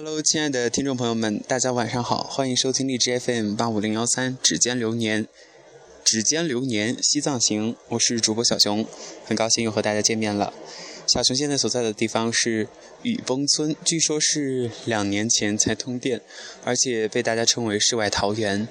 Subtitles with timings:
[0.00, 5.26] Hello，亲爱的听众朋友们，大家晚上好，欢迎收听荔枝 FM 八五零幺三指尖流年，
[6.04, 8.86] 指尖流年西藏行，我是主播小熊，
[9.24, 10.54] 很高兴又和大家见面了。
[11.08, 12.68] 小熊现在所在的地方是
[13.02, 16.20] 雨崩村，据说是两年前才通电，
[16.62, 18.68] 而且被大家称为世外桃源。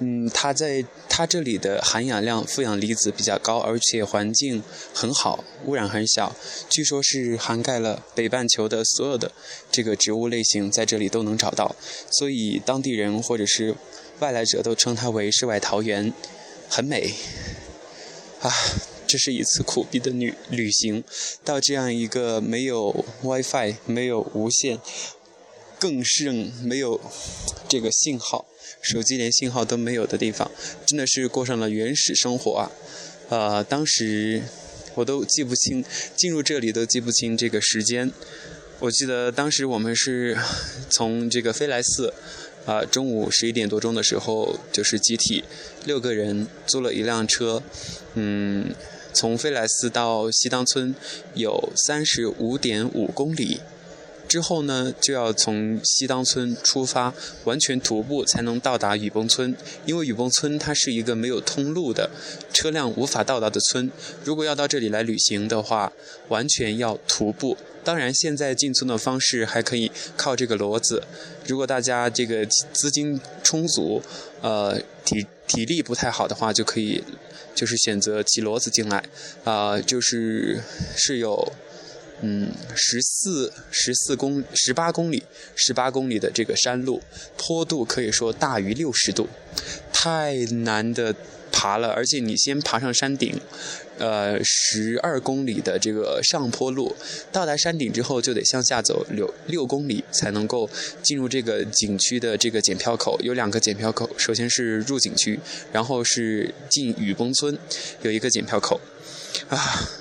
[0.00, 4.62] 嗯，它在它这里的含氧量、负氧离子比较高，而且环境
[4.94, 6.34] 很好，污染很小。
[6.68, 9.30] 据说是涵盖了北半球的所有的
[9.70, 11.76] 这个植物类型，在这里都能找到。
[12.10, 13.76] 所以当地人或者是
[14.20, 16.12] 外来者都称它为世外桃源，
[16.68, 17.14] 很美
[18.40, 18.50] 啊。
[19.06, 21.02] 这是一次苦逼的旅旅行，
[21.44, 24.78] 到这样一个没有 WiFi、没有无线，
[25.80, 26.30] 更是
[26.62, 27.00] 没有
[27.68, 28.46] 这个信号，
[28.80, 30.50] 手机连信号都没有的地方，
[30.86, 32.70] 真的是过上了原始生活啊！
[33.28, 34.42] 呃，当时
[34.94, 35.84] 我都记不清，
[36.16, 38.10] 进入这里都记不清这个时间。
[38.80, 40.36] 我记得当时我们是
[40.88, 42.14] 从这个飞来寺。
[42.66, 45.42] 啊，中午十一点多钟的时候，就是集体
[45.86, 47.62] 六个人租了一辆车，
[48.14, 48.74] 嗯，
[49.14, 50.94] 从飞来寺到西当村
[51.34, 53.60] 有三十五点五公里。
[54.30, 59.56] 之后呢，就要从西当村出发，完全徒步才能到达雨崩村。
[59.84, 62.08] 因为雨崩村它是一个没有通路的，
[62.52, 63.90] 车辆无法到达的村。
[64.24, 65.92] 如果要到这里来旅行的话，
[66.28, 67.56] 完全要徒步。
[67.82, 71.02] 当然，现在进村的方式还可以靠这个骡子。
[71.48, 74.00] 如果大家这个资金充足，
[74.42, 77.02] 呃，体体力不太好的话，就可以
[77.52, 79.02] 就是选择骑骡子进来。
[79.42, 80.62] 啊，就是
[80.96, 81.52] 是有。
[82.22, 85.22] 嗯，十四十四公十八公里，
[85.56, 87.00] 十八公里的这个山路，
[87.38, 89.26] 坡度可以说大于六十度，
[89.92, 91.14] 太难的
[91.50, 91.88] 爬了。
[91.88, 93.40] 而且你先爬上山顶，
[93.98, 96.94] 呃，十二公里的这个上坡路，
[97.32, 100.68] 到达山顶之后就得向下走六六公里，才能够
[101.02, 103.18] 进入这个景区的这个检票口。
[103.22, 105.40] 有两个检票口，首先是入景区，
[105.72, 107.58] 然后是进雨崩村，
[108.02, 108.78] 有一个检票口。
[109.50, 109.58] 啊，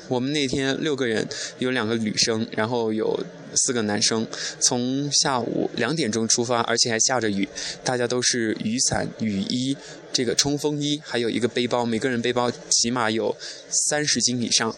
[0.07, 1.27] 我们那天六个人，
[1.57, 3.19] 有两个女生，然后有
[3.55, 4.27] 四个男生，
[4.59, 7.49] 从下午两点钟出发，而且还下着雨，
[7.83, 9.75] 大家都是雨伞、雨衣、
[10.13, 13.35] 这个冲锋衣，还有一个背包，每个人背包起码有
[13.69, 14.75] 三十斤以上，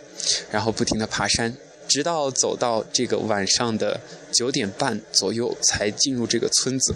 [0.49, 1.53] 然后不停地爬山，
[1.85, 3.99] 直到走到这个晚上的
[4.31, 6.95] 九点半左右才进入这个村子，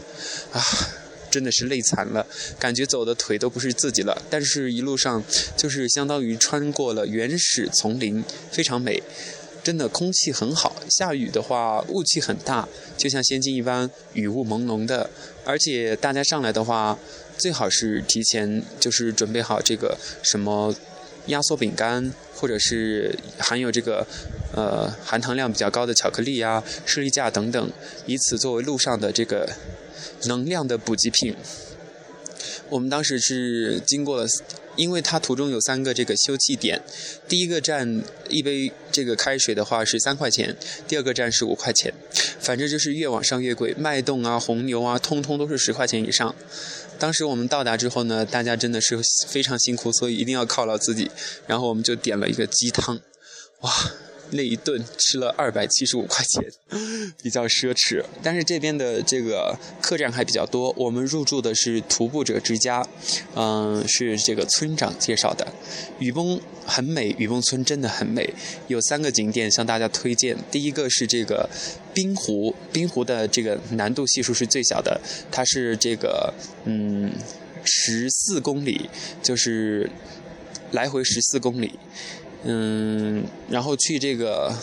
[0.54, 0.62] 啊。
[1.36, 2.26] 真的是累惨了，
[2.58, 4.22] 感觉走的腿都不是自己了。
[4.30, 5.22] 但是，一路上
[5.58, 9.04] 就是相当于穿过了原始丛林，非常美。
[9.62, 15.10] 真的空气很好，下雨的话雾气很大，就像仙境一般，雨雾朦胧的。
[15.44, 16.98] 而且大家上来的话，
[17.38, 20.74] 最好是提前就是准备好这个什么
[21.28, 24.06] 压缩饼干，或者是含有这个
[24.54, 27.72] 呃含糖量比较高的巧克力呀、士力架等等，
[28.06, 29.50] 以此作为路上的这个。
[30.28, 31.36] 能量的补给品。
[32.70, 34.28] 我们当时是经过了，
[34.76, 36.82] 因为它途中有三个这个休憩点。
[37.28, 40.56] 第一个站一杯这个开水的话是三块钱，
[40.88, 41.94] 第二个站是五块钱，
[42.46, 43.74] 反正就是越往上越贵。
[43.78, 46.36] 脉动啊、红牛啊，通通都是十块钱以上。
[47.00, 51.10] 当时我们到达之后呢，大家真的是非常辛苦，所以一定要犒劳自己。
[51.48, 53.00] 然后我们就点了一个鸡汤，
[53.62, 53.72] 哇！
[54.32, 56.44] 那一顿吃了二百七十五块钱，
[57.22, 58.04] 比较奢侈。
[58.24, 60.74] 但是这边的这个客栈还比较多。
[60.78, 62.86] 我们入住的是徒步者之家，
[63.36, 65.48] 嗯，是这个村长介绍的。
[66.00, 68.34] 雨崩很美，雨崩村真的很美。
[68.68, 70.38] 有三个景点向大家推荐。
[70.52, 71.50] 第一个是这个
[71.94, 75.00] 冰湖，冰湖的这个难度系数是最小的，
[75.32, 76.34] 它是这个
[76.66, 77.12] 嗯
[77.64, 78.90] 十四公里，
[79.22, 79.90] 就是
[80.72, 81.80] 来回十四公里。
[82.46, 84.54] 嗯然后去这个，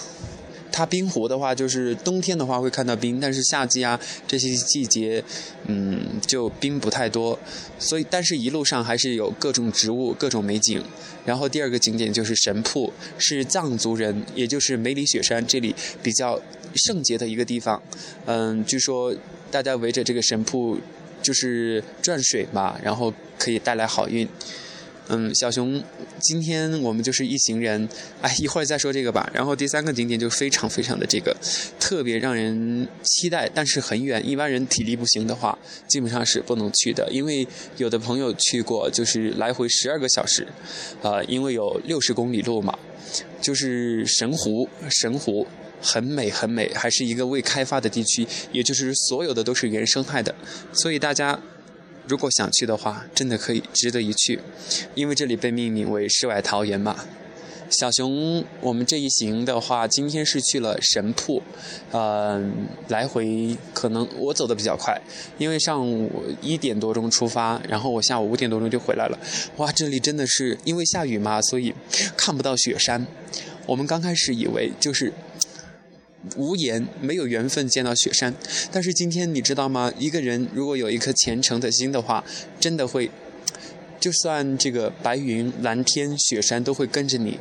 [0.70, 5.22] 它冰湖的话，就是冬天的话会看到冰，但是夏季啊这些季节，
[5.66, 7.38] 嗯，就冰不太多。
[7.78, 10.82] 所以，但是一路上还是有各种植物、各种美景。
[11.24, 16.40] 然后第二个景点就是神瀑，是藏族人，也就是梅里雪山这里比较
[16.74, 17.80] 圣洁的一个地方。
[18.26, 19.14] 嗯，据说
[19.50, 20.78] 大家围着这个神瀑
[21.20, 24.26] 就是转水嘛，然后可以带来好运。
[25.08, 25.82] 嗯，小熊，
[26.20, 27.88] 今天我们就是一行人，
[28.20, 29.28] 哎，一会儿再说这个吧。
[29.34, 31.36] 然后第三个景点就非常非常的这个
[31.78, 35.58] 特别让人期待，但是很远，一般人体力不行的话，
[35.88, 37.08] 基本上是不能去的。
[37.10, 37.46] 因为
[37.76, 40.46] 有的朋友去过，就是来回十二个小时，
[41.02, 42.78] 啊，因为有六十公里路嘛，
[43.40, 45.46] 就是神湖，神湖
[45.80, 50.32] 很美很美，还是一个未开发的地区，也就是所有的都是原生态的，
[50.72, 51.38] 所以大家。
[52.12, 54.38] 如果想去的话，真的可以值得一去，
[54.94, 56.94] 因为这里被命名为世外桃源嘛。
[57.70, 61.42] 小熊，我们这一行的话，今天是去了神瀑，
[61.90, 62.52] 嗯，
[62.88, 65.00] 来回可能我走的比较快，
[65.38, 69.18] 因为上午一点多钟出发，然后我下午五点多钟就回来了。
[69.56, 71.74] 哇，这里真的是因为下雨嘛，所以
[72.14, 73.06] 看不到雪山。
[73.64, 75.10] 我们刚开始以为就是
[76.36, 78.34] 无缘没有缘分见到雪山，
[78.70, 79.92] 但是今天你知道吗？
[79.98, 82.24] 一个人如果有一颗虔诚的心的话，
[82.60, 83.10] 真的会。
[84.00, 87.38] 就算这个白云、蓝天、雪山都会跟着你。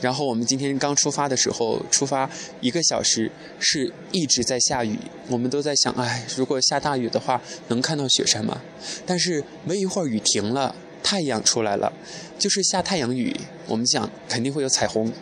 [0.00, 2.30] 然后我们今天刚出发的时候，出发
[2.60, 4.96] 一个小时是一直在下雨，
[5.28, 8.60] 我们都在想，哎，如果下大雨的话，能看到雪山吗？
[9.04, 11.92] 但是没一会儿雨停了，太阳出来了，
[12.38, 13.34] 就是下太阳雨。
[13.66, 15.12] 我们想肯定会有彩虹，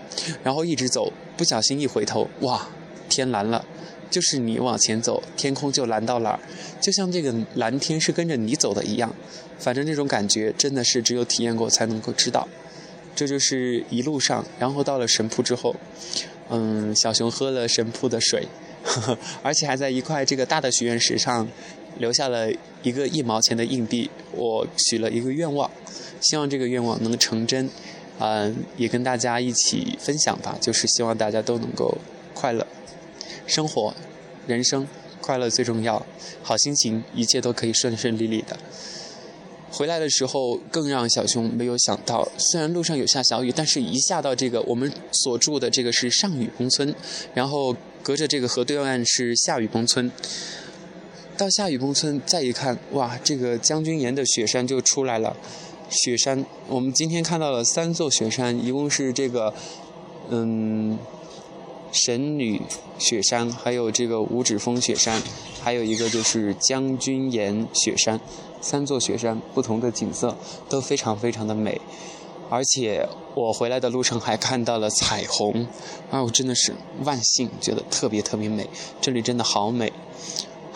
[0.43, 2.69] 然后一直走，不小心一回头，哇，
[3.15, 3.65] 天蓝了。
[4.11, 6.39] 就是你往前走，天空就蓝到哪儿，
[6.81, 9.13] 就像这个蓝天是跟着你走的一样。
[9.59, 12.47] 反正这种感觉真的是只有体验过才能够知道。
[13.17, 15.75] 这就是一路上，然后到了神瀑之后，
[16.49, 18.47] 嗯，小熊喝了神瀑的水，
[18.85, 21.49] 呵呵，而且还在一块这个大的许愿石上
[21.99, 22.53] 留下了
[22.83, 24.09] 一个一毛钱的硬币。
[24.33, 25.69] 我许了一个愿望，
[26.21, 27.69] 希望这个愿望能成真，
[28.21, 31.99] 嗯，也跟大家一起分享吧，就是希望大家都能够
[32.33, 32.65] 快乐。
[33.47, 33.95] 生活，
[34.47, 34.87] 人生，
[35.21, 36.05] 快乐最重要。
[36.43, 38.57] 好心情，一切都可以顺顺利利的。
[39.71, 46.95] 回来的时候，更让小熊没有想到，虽然路上有下小雨，但是一下到这个我们所住的这个是上雨崩村，
[47.35, 50.11] 然后隔着这个河对岸是下雨崩村。
[51.37, 55.37] 到下雨崩村再一看，哇，这个将军岩的雪山就出来了。
[55.91, 59.53] 雪山，我们今天看到了三座雪山，一共是这个，
[60.31, 60.97] 嗯。
[61.95, 62.61] 神女
[62.99, 65.23] 雪山，还有这个五指峰雪山，
[65.63, 68.21] 还有一个就是将军岩雪山，
[68.61, 70.37] 三座雪山不同的景色
[70.69, 71.81] 都非常非常的美，
[72.51, 75.69] 而且我回来的路上还看到了彩虹，
[76.11, 76.75] 啊，我真的是
[77.05, 78.69] 万幸，觉得特别特别美，
[79.01, 79.93] 这里真的好美。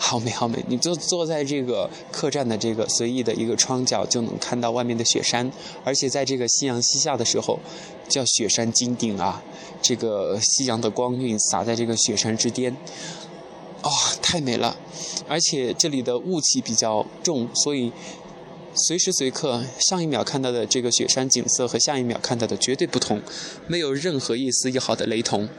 [0.01, 0.63] 好美好美！
[0.67, 5.51] 你就坐在这个客栈的这个随意的一个窗角，就能看到外面的雪山，
[5.83, 7.59] 而且在这个夕阳西下的时候，
[8.07, 9.43] 叫雪山金顶啊！
[9.81, 12.75] 这个夕阳的光晕洒在这个雪山之巅，
[13.81, 13.91] 啊，
[14.21, 14.77] 太美了！
[15.27, 17.91] 而且这里的雾气比较重，所以
[18.73, 23.21] 随时随刻，上一秒看到的这个雪山景色和下一秒看到的绝对不同，
[23.67, 25.49] 没有任何一丝一毫的雷同。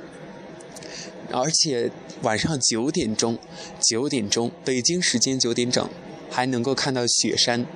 [1.32, 1.91] 而且
[2.23, 3.38] 晚上九点钟，
[3.81, 5.88] 九点钟，北京时间九点整，
[6.31, 7.67] 还能够看到雪山，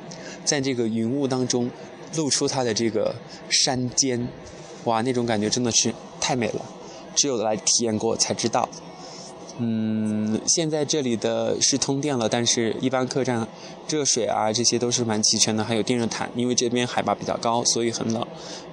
[0.45, 1.71] 在这个云雾当中
[2.17, 3.15] 露出它的这个
[3.49, 4.29] 山尖，
[4.85, 6.65] 哇，那种感觉真的是太美了，
[7.15, 8.69] 只有来体验过才知道。
[9.59, 13.47] 嗯，现在这里的是通电了，但是一般客栈
[13.89, 18.27] 热水啊这些都是蛮齐全的，还有电热毯，因为这边海拔比较高，所以很冷。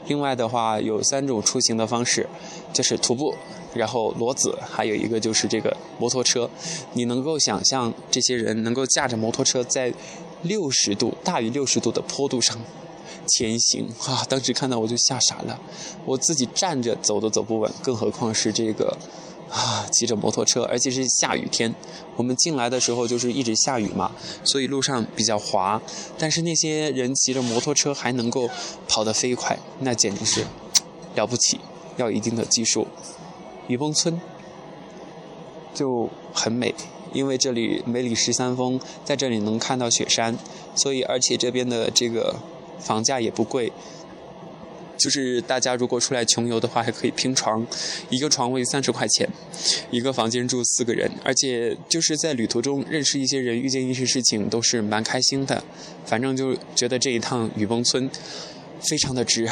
[0.08, 2.28] 另外的话，有三种出行的方式，
[2.74, 3.36] 就是徒步。
[3.74, 6.50] 然后骡子，还有一个就是这个摩托车，
[6.94, 9.94] 你能够想象这些人能够驾着摩托车在
[10.44, 12.58] 六十度大于六十度的坡度上
[13.28, 14.26] 前行啊！
[14.28, 15.60] 当时看到我就吓傻了，
[16.06, 18.98] 我自己站着走都走不稳，更何况是这个
[19.50, 21.74] 啊骑着摩托车，而且是下雨天。
[22.18, 24.12] 我们进来的时候就是一直下雨嘛，
[24.44, 25.82] 所以路上比较滑。
[26.18, 28.50] 但是那些人骑着摩托车还能够
[28.88, 30.46] 跑得飞快，那简直是
[31.16, 31.60] 了不起，
[31.98, 32.88] 要一定的技术。
[33.68, 34.20] 雨崩村
[35.74, 36.74] 就很美，
[37.14, 40.38] 因为这里梅里十三峰，在这里能看到雪山，
[40.76, 42.36] 所以而且这边的这个
[42.80, 43.72] 房价也不贵，
[44.98, 47.66] 就是大家如果出来穷游的话，还可以拼床，
[48.10, 49.30] 一个床位三十块钱，
[49.90, 55.64] 一个房间住四个人，而且就是在旅途中认识一些人，遇见一些事情都是蛮开心的，
[56.06, 58.10] 反正就觉得这一趟雨崩村
[58.82, 59.48] 非常的值。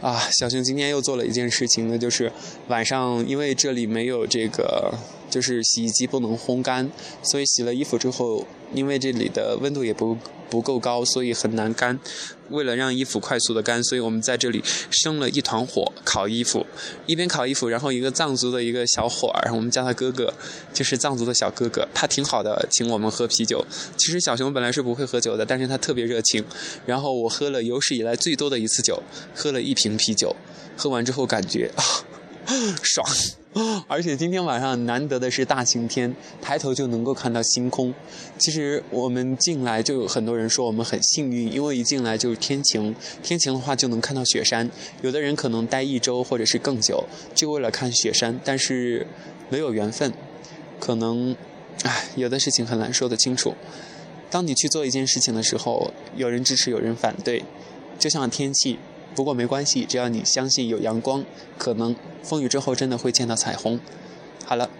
[0.00, 2.30] 啊，小熊今天又做了一件事情，那就是
[2.68, 4.94] 晚上，因为这里没有这个，
[5.30, 6.90] 就是洗衣机不能烘干，
[7.22, 10.16] 所以洗了衣服之后，因为这里的温度也不。
[10.50, 12.00] 不够高，所以很难干。
[12.48, 16.64] 为了让衣服快速的干，所以我们在这里生了一团火烤衣服，
[17.04, 20.32] 一边烤衣服，然后一个藏族的一个小伙儿，我们叫他哥哥，
[20.72, 23.62] 就是藏族的小哥哥，他挺好的，请我们喝啤酒。
[23.98, 26.42] 其实小熊本来是不会喝酒的，但是他特别热情。
[26.86, 29.02] 然后我喝了有史以来最多的一次酒，
[29.34, 30.34] 喝了一瓶啤酒，
[30.78, 31.84] 喝完之后感觉啊，
[32.82, 33.06] 爽。
[33.88, 37.92] 而且今天晚上难得的是大晴天，抬头就能够看到星空。
[38.38, 44.70] 其实我们进来就有很多人说我们很幸运，因为一进来就是天晴，天晴的话就能看到雪山。
[45.02, 49.06] 有的人可能待一周或者是更久，就为了看雪山，但是
[49.48, 50.12] 没有缘分。
[50.78, 51.34] 可能，
[51.82, 53.54] 唉，有的事情很难说得清楚。
[54.30, 57.44] 当你去做一件事情的时候，有人支持，有人反对，
[57.98, 58.78] 就像天气。
[59.18, 61.24] 不过没关系，只要你相信有阳光，
[61.58, 63.80] 可能风雨之后真的会见到彩虹。
[64.44, 64.70] 好了，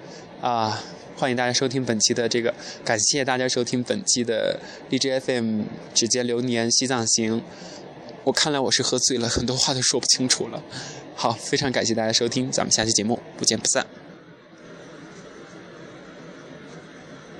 [0.40, 0.80] 啊，
[1.16, 2.54] 欢迎大家收听本期的这个，
[2.84, 5.42] 感谢大家收听本期的 DJFM
[5.92, 7.40] 《指尖流年西藏行》。
[8.22, 10.62] 我看来我是喝醉了，很多话都说不清楚了。
[11.16, 13.84] 好，非常感谢大家收听，咱们下期节目不见不散。